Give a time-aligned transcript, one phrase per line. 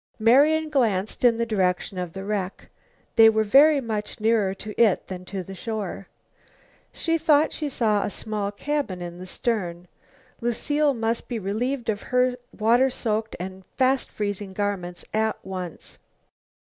[0.17, 2.69] Marian glanced in the direction of the wreck.
[3.17, 6.07] They were very much nearer to it than to the shore.
[6.91, 9.87] She thought she saw a small cabin in the stern.
[10.41, 15.99] Lucile must be relieved of her water soaked and fast freezing garments at once.